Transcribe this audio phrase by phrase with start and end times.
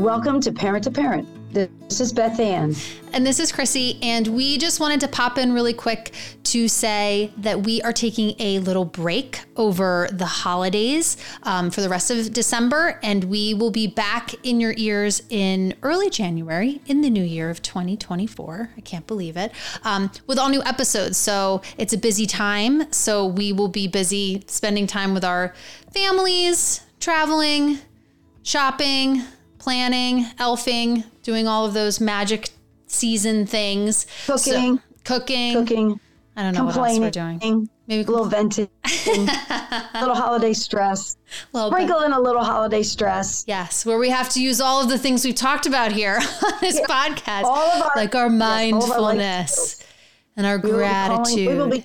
[0.00, 1.28] Welcome to Parent to Parent.
[1.52, 2.74] This is Bethann.
[3.12, 3.98] And this is Chrissie.
[4.00, 8.34] And we just wanted to pop in really quick to say that we are taking
[8.38, 12.98] a little break over the holidays um, for the rest of December.
[13.02, 17.50] And we will be back in your ears in early January in the new year
[17.50, 18.70] of 2024.
[18.74, 19.52] I can't believe it.
[19.84, 21.18] Um, with all new episodes.
[21.18, 22.90] So it's a busy time.
[22.90, 25.52] So we will be busy spending time with our
[25.92, 27.80] families, traveling,
[28.42, 29.24] shopping
[29.60, 32.50] planning, elfing, doing all of those magic
[32.86, 34.06] season things.
[34.26, 34.78] Cooking.
[34.78, 35.54] So, cooking.
[35.54, 36.00] Cooking.
[36.36, 37.68] I don't know what else we're doing.
[37.86, 41.16] Maybe a little venting, a little holiday stress.
[41.52, 42.06] Little Sprinkle bit.
[42.06, 43.44] in a little holiday stress.
[43.48, 46.52] Yes, where we have to use all of the things we've talked about here on
[46.60, 46.86] this yeah.
[46.86, 49.86] podcast, all of our, like our mindfulness yes, our
[50.36, 51.24] and our we gratitude.
[51.24, 51.80] Calling, we will be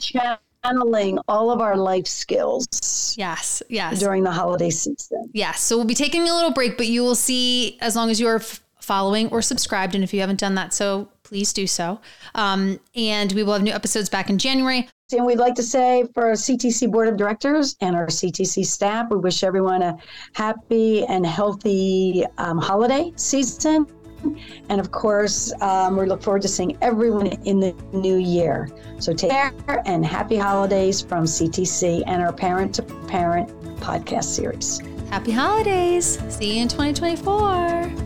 [0.65, 3.15] channeling all of our life skills.
[3.17, 3.99] Yes, yes.
[3.99, 5.29] During the holiday season.
[5.33, 5.61] Yes.
[5.61, 8.27] So we'll be taking a little break, but you will see as long as you
[8.27, 11.99] are f- following or subscribed, and if you haven't done that, so please do so.
[12.35, 14.87] Um, and we will have new episodes back in January.
[15.11, 19.07] And we'd like to say for our CTC Board of Directors and our CTC staff,
[19.09, 19.97] we wish everyone a
[20.33, 23.87] happy and healthy um, holiday season
[24.69, 28.69] and of course, um, we look forward to seeing everyone in the new year.
[28.99, 34.81] So take care and happy holidays from CTC and our Parent to Parent podcast series.
[35.09, 36.19] Happy holidays.
[36.29, 37.25] See you in 2024.
[37.35, 38.04] Bye.